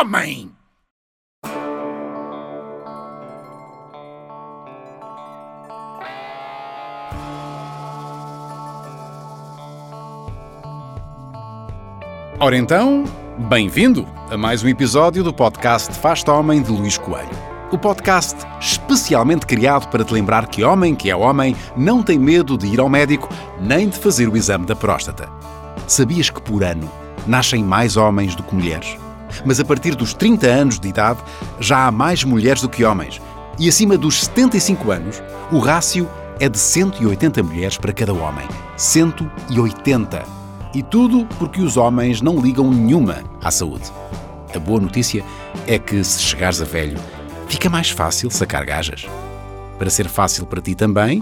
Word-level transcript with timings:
homem! 0.00 0.50
Ora 12.38 12.56
então, 12.56 13.04
bem-vindo 13.50 14.08
a 14.30 14.38
mais 14.38 14.62
um 14.62 14.68
episódio 14.68 15.22
do 15.22 15.34
podcast 15.34 15.92
Faz-te 15.98 16.30
Homem 16.30 16.62
de 16.62 16.70
Luís 16.70 16.96
Coelho. 16.96 17.28
O 17.70 17.76
podcast 17.76 18.38
especialmente 18.58 19.44
criado 19.44 19.90
para 19.90 20.02
te 20.02 20.14
lembrar 20.14 20.48
que 20.48 20.64
homem 20.64 20.94
que 20.94 21.10
é 21.10 21.14
homem 21.14 21.54
não 21.76 22.02
tem 22.02 22.18
medo 22.18 22.56
de 22.56 22.66
ir 22.68 22.80
ao 22.80 22.88
médico 22.88 23.28
nem 23.60 23.90
de 23.90 23.98
fazer 23.98 24.30
o 24.30 24.36
exame 24.36 24.64
da 24.64 24.74
próstata. 24.74 25.28
Sabias 25.86 26.30
que 26.30 26.40
por 26.40 26.64
ano 26.64 26.90
nascem 27.26 27.62
mais 27.62 27.98
homens 27.98 28.34
do 28.34 28.42
que 28.42 28.54
mulheres? 28.54 28.96
Mas 29.44 29.60
a 29.60 29.64
partir 29.64 29.94
dos 29.94 30.14
30 30.14 30.46
anos 30.46 30.80
de 30.80 30.88
idade 30.88 31.20
já 31.58 31.86
há 31.86 31.90
mais 31.90 32.24
mulheres 32.24 32.62
do 32.62 32.68
que 32.68 32.84
homens. 32.84 33.20
E 33.58 33.68
acima 33.68 33.96
dos 33.96 34.20
75 34.20 34.90
anos, 34.90 35.22
o 35.52 35.58
rácio 35.58 36.08
é 36.38 36.48
de 36.48 36.58
180 36.58 37.42
mulheres 37.42 37.76
para 37.76 37.92
cada 37.92 38.14
homem. 38.14 38.48
180! 38.76 40.24
E 40.74 40.82
tudo 40.82 41.26
porque 41.38 41.60
os 41.60 41.76
homens 41.76 42.22
não 42.22 42.40
ligam 42.40 42.70
nenhuma 42.70 43.18
à 43.42 43.50
saúde. 43.50 43.90
A 44.54 44.58
boa 44.58 44.80
notícia 44.80 45.24
é 45.66 45.78
que, 45.78 46.02
se 46.02 46.20
chegares 46.22 46.62
a 46.62 46.64
velho, 46.64 46.98
fica 47.48 47.68
mais 47.68 47.90
fácil 47.90 48.30
sacar 48.30 48.64
gajas. 48.64 49.06
Para 49.78 49.90
ser 49.90 50.08
fácil 50.08 50.46
para 50.46 50.60
ti 50.60 50.74
também, 50.74 51.20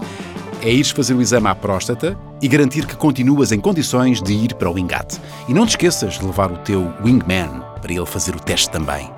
é 0.61 0.71
ires 0.71 0.91
fazer 0.91 1.13
o 1.13 1.21
exame 1.21 1.47
à 1.47 1.55
próstata 1.55 2.17
e 2.41 2.47
garantir 2.47 2.85
que 2.85 2.95
continuas 2.95 3.51
em 3.51 3.59
condições 3.59 4.21
de 4.21 4.33
ir 4.33 4.53
para 4.53 4.71
o 4.71 4.77
engate. 4.77 5.19
E 5.47 5.53
não 5.53 5.65
te 5.65 5.69
esqueças 5.69 6.19
de 6.19 6.25
levar 6.25 6.51
o 6.51 6.57
teu 6.57 6.93
wingman 7.03 7.68
para 7.79 7.93
ele 7.93 8.05
fazer 8.05 8.35
o 8.35 8.39
teste 8.39 8.69
também. 8.69 9.11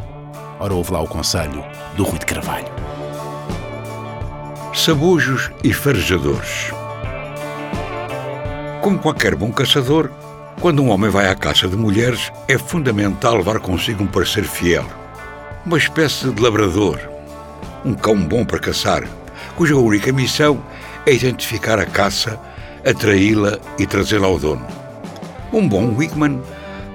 Ora, 0.59 0.73
ouve 0.73 0.91
lá 0.91 1.01
o 1.01 1.07
conselho 1.07 1.63
do 1.95 2.03
Rui 2.03 2.19
de 2.19 2.25
Carvalho. 2.25 2.71
Sabujos 4.73 5.51
e 5.63 5.73
farejadores. 5.73 6.71
Como 8.81 8.99
qualquer 8.99 9.35
bom 9.35 9.51
caçador, 9.51 10.09
quando 10.59 10.81
um 10.81 10.89
homem 10.89 11.09
vai 11.09 11.27
à 11.27 11.35
caça 11.35 11.67
de 11.67 11.75
mulheres, 11.75 12.31
é 12.47 12.57
fundamental 12.57 13.37
levar 13.37 13.59
consigo 13.59 14.03
um 14.03 14.07
parecer 14.07 14.43
fiel, 14.43 14.85
uma 15.65 15.77
espécie 15.77 16.29
de 16.29 16.41
labrador, 16.41 16.99
um 17.83 17.93
cão 17.93 18.15
bom 18.15 18.45
para 18.45 18.59
caçar, 18.59 19.03
cuja 19.55 19.75
única 19.75 20.11
missão 20.13 20.63
é 21.05 21.13
identificar 21.13 21.79
a 21.79 21.85
caça, 21.85 22.39
atraí-la 22.85 23.57
e 23.77 23.85
trazê-la 23.85 24.27
ao 24.27 24.37
dono. 24.37 24.65
Um 25.51 25.67
bom 25.67 25.95
wigman 25.95 26.41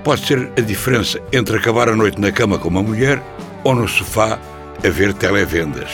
pode 0.07 0.25
ser 0.25 0.53
a 0.57 0.61
diferença 0.61 1.21
entre 1.33 1.57
acabar 1.57 1.89
a 1.89 1.97
noite 1.97 2.21
na 2.21 2.31
cama 2.31 2.61
com 2.61 2.69
uma 2.69 2.81
mulher 2.81 3.21
ou 3.65 3.75
no 3.75 3.89
sofá 3.89 4.39
a 4.85 4.89
ver 4.89 5.13
televendas. 5.13 5.91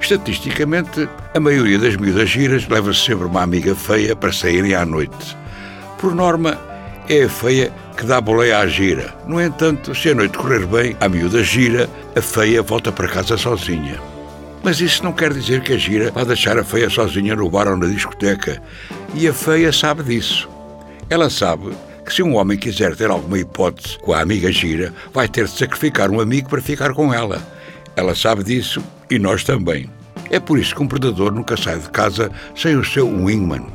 Estatisticamente, 0.00 1.06
a 1.34 1.38
maioria 1.38 1.78
das 1.78 1.94
miúdas 1.94 2.30
giras 2.30 2.66
leva 2.66 2.94
sempre 2.94 3.26
uma 3.26 3.42
amiga 3.42 3.74
feia 3.74 4.16
para 4.16 4.32
saírem 4.32 4.74
à 4.74 4.86
noite. 4.86 5.36
Por 5.98 6.14
norma, 6.14 6.58
é 7.06 7.24
a 7.24 7.28
feia 7.28 7.70
que 7.98 8.06
dá 8.06 8.18
boleia 8.18 8.60
à 8.60 8.66
gira. 8.66 9.14
No 9.26 9.42
entanto, 9.42 9.94
se 9.94 10.08
a 10.08 10.14
noite 10.14 10.38
correr 10.38 10.64
bem, 10.64 10.96
a 10.98 11.06
miúda 11.06 11.44
gira, 11.44 11.90
a 12.16 12.22
feia 12.22 12.62
volta 12.62 12.90
para 12.90 13.08
casa 13.08 13.36
sozinha. 13.36 14.00
Mas 14.62 14.80
isso 14.80 15.04
não 15.04 15.12
quer 15.12 15.34
dizer 15.34 15.60
que 15.60 15.74
a 15.74 15.76
gira 15.76 16.10
vá 16.10 16.24
deixar 16.24 16.58
a 16.58 16.64
feia 16.64 16.88
sozinha 16.88 17.36
no 17.36 17.50
bar 17.50 17.68
ou 17.68 17.76
na 17.76 17.88
discoteca. 17.88 18.58
E 19.14 19.28
a 19.28 19.34
feia 19.34 19.70
sabe 19.70 20.02
disso. 20.02 20.48
Ela 21.10 21.28
sabe 21.28 21.76
que 22.06 22.14
se 22.14 22.22
um 22.22 22.36
homem 22.36 22.56
quiser 22.56 22.94
ter 22.94 23.10
alguma 23.10 23.36
hipótese 23.36 23.98
com 23.98 24.12
a 24.12 24.20
amiga 24.20 24.50
gira, 24.52 24.94
vai 25.12 25.26
ter 25.28 25.46
de 25.46 25.58
sacrificar 25.58 26.08
um 26.08 26.20
amigo 26.20 26.48
para 26.48 26.62
ficar 26.62 26.94
com 26.94 27.12
ela. 27.12 27.42
Ela 27.96 28.14
sabe 28.14 28.44
disso 28.44 28.80
e 29.10 29.18
nós 29.18 29.42
também. 29.42 29.90
É 30.30 30.38
por 30.38 30.56
isso 30.56 30.74
que 30.74 30.82
um 30.82 30.88
predador 30.88 31.32
nunca 31.32 31.56
sai 31.56 31.78
de 31.78 31.90
casa 31.90 32.30
sem 32.54 32.76
o 32.76 32.84
seu 32.84 33.06
wingman. 33.08 33.66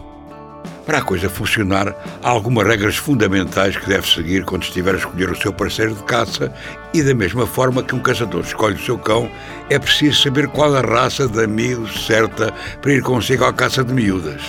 Para 0.86 1.00
a 1.00 1.02
coisa 1.02 1.30
funcionar, 1.30 1.94
há 2.24 2.30
algumas 2.30 2.66
regras 2.66 2.96
fundamentais 2.96 3.78
que 3.78 3.88
deve 3.88 4.08
seguir 4.08 4.46
quando 4.46 4.64
estiver 4.64 4.96
a 4.96 4.98
escolher 4.98 5.30
o 5.30 5.36
seu 5.36 5.54
parceiro 5.54 5.94
de 5.94 6.04
caça 6.04 6.54
e 6.94 7.04
da 7.04 7.14
mesma 7.14 7.46
forma 7.46 7.84
que 7.84 7.94
um 7.94 8.00
caçador 8.00 8.42
escolhe 8.42 8.76
o 8.76 8.86
seu 8.86 8.98
cão, 8.98 9.30
é 9.70 9.78
preciso 9.78 10.24
saber 10.24 10.48
qual 10.48 10.74
a 10.76 10.82
raça 10.82 11.28
de 11.28 11.44
amigos 11.44 12.06
certa 12.06 12.54
para 12.82 12.94
ir 12.94 13.04
consigo 13.04 13.46
à 13.46 13.54
caça 13.54 13.84
de 13.84 13.94
miúdas. 13.94 14.42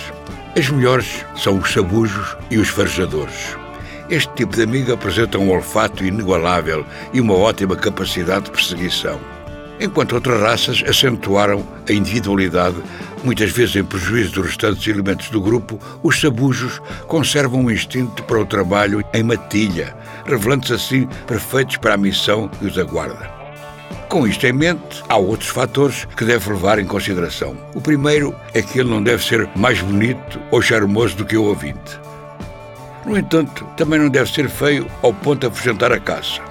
As 0.57 0.69
melhores 0.69 1.25
são 1.35 1.57
os 1.57 1.71
sabujos 1.71 2.35
e 2.49 2.57
os 2.57 2.69
farejadores. 2.69 3.62
Este 4.13 4.31
tipo 4.35 4.55
de 4.55 4.61
amigo 4.61 4.93
apresenta 4.93 5.39
um 5.39 5.49
olfato 5.49 6.05
inigualável 6.05 6.85
e 7.11 7.19
uma 7.19 7.33
ótima 7.33 7.75
capacidade 7.75 8.45
de 8.45 8.51
perseguição 8.51 9.19
enquanto 9.79 10.13
outras 10.13 10.39
raças 10.39 10.83
acentuaram 10.87 11.67
a 11.89 11.91
individualidade, 11.91 12.77
muitas 13.23 13.51
vezes 13.51 13.75
em 13.75 13.83
prejuízo 13.83 14.33
dos 14.33 14.45
restantes 14.45 14.87
elementos 14.87 15.29
do 15.29 15.41
grupo, 15.41 15.79
os 16.03 16.21
sabujos 16.21 16.79
conservam 17.07 17.61
um 17.61 17.71
instinto 17.71 18.23
para 18.23 18.39
o 18.39 18.45
trabalho 18.45 19.03
em 19.11 19.23
matilha, 19.23 19.95
revelando-se 20.27 20.73
assim 20.73 21.07
perfeitos 21.25 21.77
para 21.77 21.95
a 21.95 21.97
missão 21.97 22.47
que 22.47 22.67
os 22.67 22.77
aguarda. 22.77 23.31
Com 24.07 24.27
isto 24.27 24.45
em 24.45 24.53
mente, 24.53 25.03
há 25.09 25.17
outros 25.17 25.49
fatores 25.49 26.05
que 26.15 26.23
deve 26.23 26.51
levar 26.51 26.77
em 26.77 26.85
consideração. 26.85 27.57
O 27.73 27.81
primeiro 27.81 28.35
é 28.53 28.61
que 28.61 28.79
ele 28.79 28.89
não 28.89 29.01
deve 29.01 29.25
ser 29.25 29.49
mais 29.55 29.81
bonito 29.81 30.39
ou 30.51 30.61
charmoso 30.61 31.17
do 31.17 31.25
que 31.25 31.35
o 31.35 31.45
ouvinte. 31.45 31.99
No 33.05 33.17
entanto, 33.17 33.65
também 33.75 33.99
não 33.99 34.09
deve 34.09 34.31
ser 34.31 34.49
feio 34.49 34.87
ao 35.01 35.13
ponto 35.13 35.41
de 35.41 35.47
afugentar 35.47 35.91
a 35.91 35.99
caça. 35.99 36.41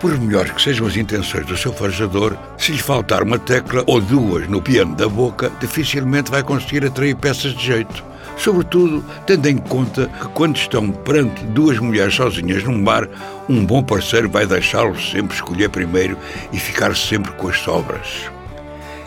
Por 0.00 0.18
melhores 0.18 0.52
que 0.52 0.62
sejam 0.62 0.86
as 0.86 0.96
intenções 0.96 1.46
do 1.46 1.56
seu 1.56 1.72
farejador, 1.72 2.36
se 2.58 2.72
lhe 2.72 2.78
faltar 2.78 3.22
uma 3.22 3.38
tecla 3.38 3.84
ou 3.86 4.00
duas 4.00 4.48
no 4.48 4.60
piano 4.60 4.96
da 4.96 5.08
boca, 5.08 5.50
dificilmente 5.60 6.30
vai 6.30 6.42
conseguir 6.42 6.84
atrair 6.84 7.14
peças 7.14 7.52
de 7.52 7.64
jeito. 7.64 8.04
Sobretudo, 8.36 9.04
tendo 9.26 9.48
em 9.48 9.58
conta 9.58 10.08
que 10.08 10.28
quando 10.28 10.56
estão 10.56 10.90
perante 10.90 11.44
duas 11.46 11.78
mulheres 11.78 12.14
sozinhas 12.14 12.64
num 12.64 12.82
bar, 12.82 13.08
um 13.48 13.64
bom 13.64 13.82
parceiro 13.82 14.28
vai 14.28 14.46
deixá-lo 14.46 14.98
sempre 15.00 15.34
escolher 15.34 15.68
primeiro 15.68 16.18
e 16.52 16.58
ficar 16.58 16.96
sempre 16.96 17.30
com 17.32 17.48
as 17.48 17.58
sobras. 17.58 18.30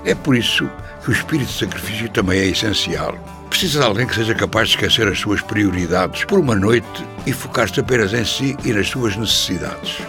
É 0.05 0.13
por 0.13 0.35
isso 0.35 0.69
que 1.03 1.09
o 1.09 1.13
espírito 1.13 1.51
de 1.51 1.57
sacrifício 1.57 2.09
também 2.09 2.39
é 2.39 2.45
essencial. 2.45 3.17
Precisa 3.49 3.79
de 3.79 3.85
alguém 3.85 4.05
que 4.05 4.15
seja 4.15 4.35
capaz 4.35 4.69
de 4.69 4.75
esquecer 4.75 5.07
as 5.07 5.19
suas 5.19 5.41
prioridades 5.41 6.25
por 6.25 6.39
uma 6.39 6.55
noite 6.55 7.05
e 7.25 7.31
focar-se 7.31 7.79
apenas 7.79 8.13
em 8.13 8.25
si 8.25 8.55
e 8.65 8.73
nas 8.73 8.87
suas 8.87 9.15
necessidades. 9.15 9.99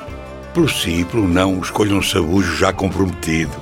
Pelo 0.52 0.68
sim 0.68 1.00
e 1.00 1.04
pelo 1.04 1.28
não, 1.28 1.60
escolha 1.60 1.94
um 1.94 2.02
sabujo 2.02 2.56
já 2.56 2.72
comprometido. 2.72 3.52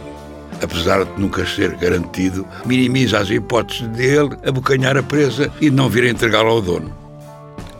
Apesar 0.62 1.04
de 1.04 1.20
nunca 1.20 1.44
ser 1.44 1.74
garantido, 1.76 2.46
minimiza 2.64 3.18
as 3.18 3.28
hipóteses 3.28 3.88
dele 3.88 4.36
abocanhar 4.46 4.96
a 4.96 5.02
presa 5.02 5.52
e 5.60 5.70
não 5.70 5.88
vir 5.88 6.04
a 6.04 6.10
entregá-la 6.10 6.50
ao 6.50 6.62
dono. 6.62 7.04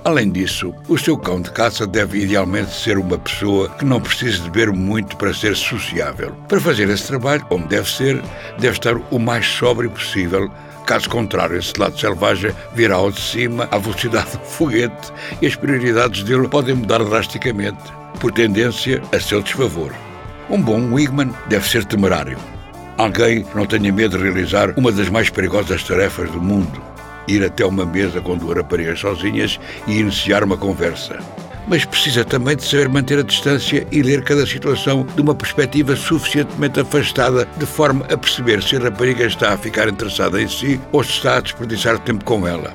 Além 0.05 0.31
disso, 0.31 0.75
o 0.87 0.99
seu 0.99 1.17
cão 1.17 1.41
de 1.41 1.51
caça 1.51 1.87
deve 1.87 2.19
idealmente 2.19 2.75
ser 2.75 2.99
uma 2.99 3.17
pessoa 3.17 3.71
que 3.71 3.87
não 3.87 4.03
precise 4.03 4.41
de 4.41 4.51
beber 4.51 4.71
muito 4.71 5.17
para 5.17 5.33
ser 5.33 5.57
sociável. 5.57 6.33
Para 6.47 6.61
fazer 6.61 6.91
esse 6.91 7.07
trabalho, 7.07 7.43
como 7.47 7.67
deve 7.67 7.91
ser, 7.91 8.23
deve 8.59 8.77
estar 8.77 8.97
o 9.11 9.19
mais 9.19 9.47
sóbrio 9.47 9.91
possível. 9.91 10.51
Caso 10.87 11.09
contrário, 11.09 11.57
esse 11.57 11.73
lado 11.79 11.99
selvagem 11.99 12.53
virá 12.75 12.97
ao 12.97 13.11
de 13.11 13.21
cima 13.21 13.67
à 13.71 13.79
velocidade 13.79 14.33
do 14.33 14.45
foguete 14.45 15.13
e 15.41 15.47
as 15.47 15.57
prioridades 15.57 16.23
dele 16.23 16.47
podem 16.47 16.75
mudar 16.75 17.03
drasticamente 17.03 17.83
por 18.21 18.31
tendência 18.33 19.03
a 19.13 19.19
seu 19.19 19.43
desfavor. 19.43 19.93
Um 20.51 20.61
bom 20.61 20.93
wigman 20.93 21.31
deve 21.49 21.67
ser 21.67 21.87
temerário. 21.87 22.37
Alguém 22.99 23.47
não 23.55 23.65
tenha 23.65 23.91
medo 23.91 24.19
de 24.19 24.25
realizar 24.25 24.75
uma 24.77 24.93
das 24.93 25.09
mais 25.09 25.31
perigosas 25.31 25.83
tarefas 25.83 26.31
do 26.31 26.41
mundo, 26.41 26.83
ir 27.27 27.43
até 27.43 27.65
uma 27.65 27.87
mesa 27.87 28.21
com 28.21 28.37
duas 28.37 28.59
raparigas 28.59 29.01
sozinhas 29.01 29.59
e 29.87 29.99
iniciar 29.99 30.45
uma 30.45 30.57
conversa. 30.57 31.19
Mas 31.67 31.85
precisa 31.85 32.25
também 32.25 32.57
de 32.57 32.65
saber 32.65 32.89
manter 32.89 33.19
a 33.19 33.23
distância 33.23 33.87
e 33.91 34.03
ler 34.03 34.23
cada 34.23 34.47
situação 34.47 35.07
de 35.15 35.23
uma 35.23 35.35
perspectiva 35.35 35.97
suficientemente 35.97 36.81
afastada, 36.81 37.49
de 37.57 37.67
forma 37.67 38.05
a 38.11 38.17
perceber 38.17 38.63
se 38.63 38.77
a 38.77 38.81
rapariga 38.81 39.25
está 39.25 39.55
a 39.55 39.59
ficar 39.59 39.89
interessada 39.89 40.41
em 40.41 40.49
si 40.49 40.81
ou 40.93 41.03
se 41.03 41.11
está 41.11 41.39
a 41.39 41.41
desperdiçar 41.41 41.99
tempo 42.01 42.25
com 42.25 42.47
ela. 42.47 42.75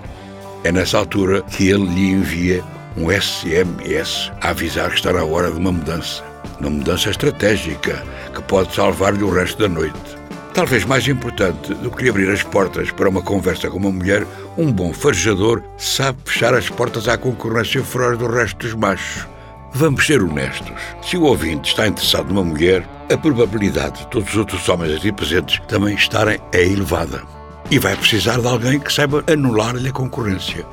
É 0.64 0.72
nessa 0.72 0.98
altura 0.98 1.42
que 1.44 1.70
ele 1.70 1.86
lhe 1.86 2.10
envia 2.12 2.64
um 2.98 3.10
SMS 3.10 4.32
a 4.42 4.50
avisar 4.50 4.90
que 4.90 4.96
está 4.96 5.14
na 5.14 5.24
hora 5.24 5.52
de 5.52 5.58
uma 5.58 5.72
mudança. 5.72 6.24
Uma 6.60 6.72
mudança 6.72 7.10
estratégica 7.10 8.04
que 8.34 8.42
pode 8.44 8.74
salvar-lhe 8.74 9.24
o 9.24 9.30
resto 9.30 9.60
da 9.60 9.70
noite. 9.70 10.19
Talvez 10.54 10.84
mais 10.84 11.08
importante 11.08 11.74
do 11.76 11.92
que 11.92 12.10
abrir 12.10 12.30
as 12.30 12.44
portas 12.44 12.92
para 12.92 13.08
uma 13.08 13.22
conversa 13.22 13.70
com 13.70 13.78
uma 13.78 13.92
mulher, 13.92 14.26
um 14.58 14.72
bom 14.72 14.92
farejador 14.92 15.62
sabe 15.78 16.18
fechar 16.26 16.54
as 16.54 16.70
portas 16.70 17.08
à 17.08 17.18
concorrência 17.18 17.84
fora 17.84 18.18
do 18.18 18.28
resto 18.28 18.58
dos 18.58 18.74
machos. 18.74 19.28
Vamos 19.74 20.06
ser 20.06 20.22
honestos. 20.22 20.82
Se 21.04 21.16
o 21.16 21.24
ouvinte 21.24 21.70
está 21.70 21.88
interessado 21.88 22.30
numa 22.30 22.44
mulher, 22.44 22.84
a 23.12 23.18
probabilidade 23.18 24.00
de 24.00 24.08
todos 24.08 24.30
os 24.32 24.38
outros 24.38 24.68
homens 24.68 24.96
aqui 24.96 25.12
presentes 25.12 25.62
também 25.68 25.94
estarem 25.94 26.40
é 26.52 26.64
elevada. 26.64 27.22
E 27.70 27.78
vai 27.78 27.96
precisar 27.96 28.42
de 28.42 28.48
alguém 28.48 28.80
que 28.80 28.92
saiba 28.92 29.24
anular-lhe 29.32 29.90
a 29.90 29.94
concorrência. 29.94 30.66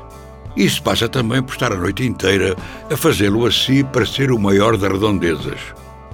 Isso 0.56 0.82
passa 0.82 1.06
também 1.06 1.42
por 1.42 1.52
estar 1.52 1.70
a 1.70 1.76
noite 1.76 2.06
inteira 2.06 2.56
a 2.90 2.96
fazê-lo 2.96 3.44
a 3.44 3.52
si 3.52 3.84
parecer 3.84 4.32
o 4.32 4.38
maior 4.38 4.78
das 4.78 4.90
redondezas. 4.90 5.60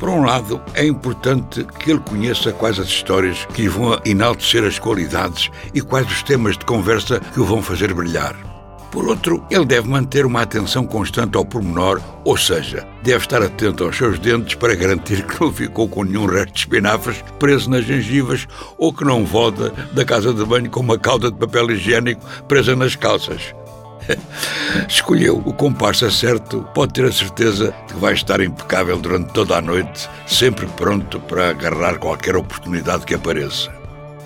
Por 0.03 0.09
um 0.09 0.25
lado, 0.25 0.61
é 0.75 0.85
importante 0.85 1.65
que 1.79 1.93
ele 1.93 2.01
conheça 2.01 2.51
quais 2.51 2.77
as 2.81 2.89
histórias 2.89 3.47
que 3.55 3.63
lhe 3.63 3.69
vão 3.69 4.01
enaltecer 4.05 4.65
as 4.65 4.77
qualidades 4.77 5.49
e 5.73 5.81
quais 5.81 6.11
os 6.11 6.25
temas 6.25 6.59
de 6.59 6.65
conversa 6.65 7.21
que 7.21 7.39
o 7.39 7.45
vão 7.45 7.63
fazer 7.63 7.95
brilhar. 7.95 8.35
Por 8.91 9.07
outro, 9.07 9.47
ele 9.49 9.65
deve 9.65 9.89
manter 9.89 10.27
uma 10.27 10.43
atenção 10.43 10.85
constante 10.85 11.37
ao 11.37 11.45
pormenor, 11.45 12.03
ou 12.25 12.37
seja, 12.37 12.85
deve 13.05 13.19
estar 13.19 13.41
atento 13.43 13.85
aos 13.85 13.97
seus 13.97 14.19
dentes 14.19 14.57
para 14.57 14.75
garantir 14.75 15.25
que 15.25 15.41
não 15.41 15.53
ficou 15.53 15.89
com 15.89 16.03
nenhum 16.03 16.27
resto 16.27 16.53
de 16.53 16.59
espinafres 16.59 17.23
preso 17.39 17.71
nas 17.71 17.85
gengivas 17.85 18.49
ou 18.77 18.93
que 18.93 19.05
não 19.05 19.25
volta 19.25 19.73
da 19.93 20.05
casa 20.05 20.35
de 20.35 20.45
banho 20.45 20.69
com 20.69 20.81
uma 20.81 20.99
cauda 20.99 21.31
de 21.31 21.39
papel 21.39 21.71
higiênico 21.71 22.27
presa 22.49 22.75
nas 22.75 22.97
calças. 22.97 23.55
Escolheu 24.89 25.43
o 25.45 25.53
comparsa 25.53 26.11
certo, 26.11 26.67
pode 26.75 26.95
ter 26.95 27.05
a 27.05 27.13
certeza 27.13 27.75
de 27.87 27.95
que 27.95 28.01
vai 28.01 28.15
estar 28.15 28.41
impecável 28.41 28.99
durante 28.99 29.33
toda 29.33 29.57
a 29.57 29.61
noite, 29.61 30.09
sempre 30.27 30.67
pronto 30.67 31.21
para 31.21 31.51
agarrar 31.51 31.99
qualquer 31.99 32.37
oportunidade 32.37 33.05
que 33.05 33.15
apareça. 33.15 33.71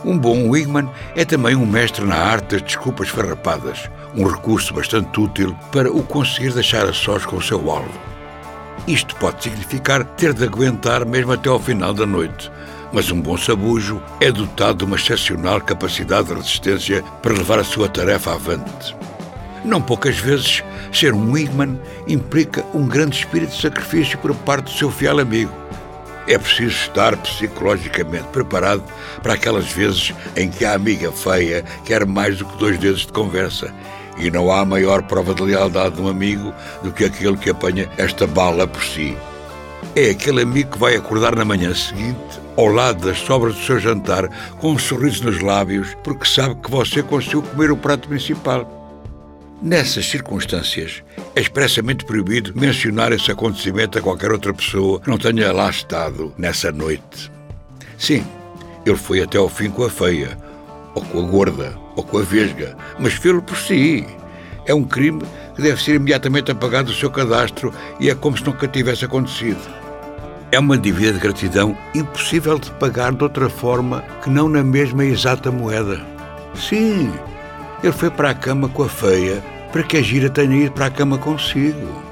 Um 0.04 0.16
bom 0.16 0.50
wingman 0.50 0.88
é 1.16 1.24
também 1.24 1.56
um 1.56 1.66
mestre 1.66 2.04
na 2.04 2.16
arte 2.16 2.52
das 2.52 2.62
desculpas 2.62 3.08
farrapadas, 3.08 3.90
um 4.14 4.26
recurso 4.26 4.72
bastante 4.72 5.18
útil 5.18 5.56
para 5.72 5.90
o 5.90 6.02
conseguir 6.02 6.52
deixar 6.52 6.86
a 6.86 6.92
sós 6.92 7.26
com 7.26 7.36
o 7.36 7.42
seu 7.42 7.70
alvo. 7.70 7.90
Isto 8.86 9.16
pode 9.16 9.42
significar 9.42 10.04
ter 10.04 10.32
de 10.32 10.44
aguentar 10.44 11.04
mesmo 11.04 11.32
até 11.32 11.48
ao 11.48 11.58
final 11.58 11.92
da 11.92 12.06
noite, 12.06 12.52
mas 12.92 13.10
um 13.10 13.20
bom 13.20 13.36
sabujo 13.36 14.00
é 14.20 14.30
dotado 14.30 14.78
de 14.78 14.84
uma 14.84 14.96
excepcional 14.96 15.60
capacidade 15.60 16.28
de 16.28 16.34
resistência 16.34 17.02
para 17.20 17.34
levar 17.34 17.58
a 17.58 17.64
sua 17.64 17.88
tarefa 17.88 18.34
avante. 18.34 18.94
Não 19.66 19.82
poucas 19.82 20.16
vezes, 20.16 20.62
ser 20.92 21.12
um 21.12 21.32
wingman 21.32 21.76
implica 22.06 22.64
um 22.72 22.86
grande 22.86 23.16
espírito 23.16 23.50
de 23.50 23.60
sacrifício 23.60 24.16
por 24.18 24.32
parte 24.32 24.66
do 24.66 24.70
seu 24.70 24.92
fiel 24.92 25.18
amigo. 25.18 25.52
É 26.28 26.38
preciso 26.38 26.76
estar 26.76 27.16
psicologicamente 27.16 28.28
preparado 28.32 28.84
para 29.24 29.34
aquelas 29.34 29.66
vezes 29.72 30.14
em 30.36 30.48
que 30.48 30.64
a 30.64 30.74
amiga 30.74 31.10
feia 31.10 31.64
quer 31.84 32.06
mais 32.06 32.38
do 32.38 32.44
que 32.44 32.58
dois 32.58 32.78
dedos 32.78 33.00
de 33.00 33.12
conversa. 33.12 33.74
E 34.16 34.30
não 34.30 34.52
há 34.52 34.64
maior 34.64 35.02
prova 35.02 35.34
de 35.34 35.42
lealdade 35.42 35.96
de 35.96 36.00
um 36.02 36.08
amigo 36.08 36.54
do 36.84 36.92
que 36.92 37.04
aquele 37.04 37.36
que 37.36 37.50
apanha 37.50 37.90
esta 37.98 38.24
bala 38.24 38.68
por 38.68 38.82
si. 38.82 39.16
É 39.96 40.10
aquele 40.10 40.42
amigo 40.42 40.70
que 40.70 40.78
vai 40.78 40.94
acordar 40.94 41.34
na 41.34 41.44
manhã 41.44 41.74
seguinte, 41.74 42.40
ao 42.56 42.68
lado 42.68 43.04
das 43.04 43.18
sobras 43.18 43.56
do 43.56 43.62
seu 43.62 43.80
jantar, 43.80 44.28
com 44.58 44.72
um 44.72 44.78
sorriso 44.78 45.24
nos 45.24 45.40
lábios, 45.40 45.96
porque 46.04 46.24
sabe 46.24 46.54
que 46.54 46.70
você 46.70 47.02
conseguiu 47.02 47.42
comer 47.42 47.72
o 47.72 47.76
prato 47.76 48.08
principal. 48.08 48.75
Nessas 49.62 50.06
circunstâncias, 50.06 51.02
é 51.34 51.40
expressamente 51.40 52.04
proibido 52.04 52.52
mencionar 52.54 53.10
esse 53.12 53.30
acontecimento 53.30 53.98
a 53.98 54.02
qualquer 54.02 54.30
outra 54.30 54.52
pessoa 54.52 55.00
que 55.00 55.08
não 55.08 55.16
tenha 55.16 55.50
lá 55.50 55.70
estado 55.70 56.32
nessa 56.36 56.70
noite. 56.70 57.32
Sim, 57.96 58.24
ele 58.84 58.96
foi 58.96 59.22
até 59.22 59.38
ao 59.38 59.48
fim 59.48 59.70
com 59.70 59.84
a 59.84 59.90
feia, 59.90 60.36
ou 60.94 61.02
com 61.02 61.20
a 61.20 61.22
gorda, 61.22 61.74
ou 61.96 62.04
com 62.04 62.18
a 62.18 62.22
vesga, 62.22 62.76
mas 62.98 63.14
fê-lo 63.14 63.40
por 63.40 63.56
si. 63.56 64.06
É 64.66 64.74
um 64.74 64.84
crime 64.84 65.22
que 65.54 65.62
deve 65.62 65.82
ser 65.82 65.94
imediatamente 65.94 66.50
apagado 66.50 66.92
do 66.92 66.96
seu 66.96 67.10
cadastro 67.10 67.72
e 67.98 68.10
é 68.10 68.14
como 68.14 68.36
se 68.36 68.44
nunca 68.44 68.68
tivesse 68.68 69.06
acontecido. 69.06 69.60
É 70.52 70.58
uma 70.58 70.76
dívida 70.76 71.14
de 71.14 71.18
gratidão 71.18 71.76
impossível 71.94 72.58
de 72.58 72.70
pagar 72.72 73.12
de 73.12 73.22
outra 73.22 73.48
forma 73.48 74.04
que 74.22 74.28
não 74.28 74.48
na 74.48 74.62
mesma 74.62 75.04
exata 75.04 75.50
moeda. 75.50 76.00
Sim, 76.54 77.12
ele 77.82 77.92
foi 77.92 78.10
para 78.10 78.30
a 78.30 78.34
cama 78.34 78.68
com 78.68 78.82
a 78.82 78.88
feia 78.88 79.42
para 79.72 79.82
que 79.82 79.96
a 79.96 80.02
gira 80.02 80.30
tenha 80.30 80.64
ido 80.64 80.72
para 80.72 80.86
a 80.86 80.90
cama 80.90 81.18
consigo. 81.18 82.02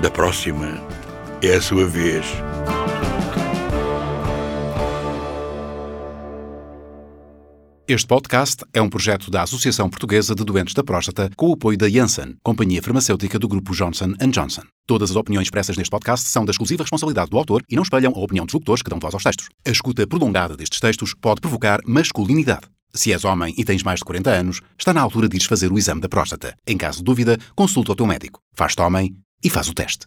Da 0.00 0.10
próxima 0.10 0.80
é 1.42 1.54
a 1.54 1.60
sua 1.60 1.86
vez. 1.86 2.26
Este 7.88 8.08
podcast 8.08 8.64
é 8.74 8.82
um 8.82 8.90
projeto 8.90 9.30
da 9.30 9.42
Associação 9.42 9.88
Portuguesa 9.88 10.34
de 10.34 10.44
Doentes 10.44 10.74
da 10.74 10.82
Próstata 10.82 11.30
com 11.36 11.50
o 11.50 11.52
apoio 11.52 11.78
da 11.78 11.88
Janssen, 11.88 12.34
companhia 12.42 12.82
farmacêutica 12.82 13.38
do 13.38 13.46
grupo 13.46 13.72
Johnson 13.72 14.14
Johnson. 14.32 14.62
Todas 14.88 15.10
as 15.10 15.16
opiniões 15.16 15.46
expressas 15.46 15.76
neste 15.76 15.90
podcast 15.92 16.28
são 16.28 16.44
da 16.44 16.50
exclusiva 16.50 16.82
responsabilidade 16.82 17.30
do 17.30 17.38
autor 17.38 17.62
e 17.70 17.76
não 17.76 17.84
espelham 17.84 18.12
a 18.12 18.18
opinião 18.18 18.44
dos 18.44 18.54
locutores 18.54 18.82
que 18.82 18.90
dão 18.90 18.98
voz 18.98 19.14
aos 19.14 19.22
textos. 19.22 19.48
A 19.64 19.70
escuta 19.70 20.04
prolongada 20.04 20.56
destes 20.56 20.80
textos 20.80 21.14
pode 21.14 21.40
provocar 21.40 21.78
masculinidade. 21.86 22.75
Se 22.94 23.12
és 23.12 23.24
homem 23.24 23.54
e 23.56 23.64
tens 23.64 23.82
mais 23.82 24.00
de 24.00 24.04
40 24.04 24.30
anos, 24.30 24.60
está 24.78 24.92
na 24.92 25.00
altura 25.00 25.28
de 25.28 25.36
ires 25.36 25.46
fazer 25.46 25.70
o 25.70 25.78
exame 25.78 26.00
da 26.00 26.08
próstata. 26.08 26.54
Em 26.66 26.76
caso 26.76 26.98
de 26.98 27.04
dúvida, 27.04 27.38
consulta 27.54 27.92
o 27.92 27.96
teu 27.96 28.06
médico. 28.06 28.40
Faz-te 28.54 28.80
homem 28.80 29.16
e 29.42 29.50
faz 29.50 29.68
o 29.68 29.74
teste. 29.74 30.06